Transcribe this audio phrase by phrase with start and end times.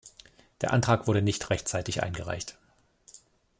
[0.61, 2.57] Der Antrag wurde nicht rechtzeitig eingereicht.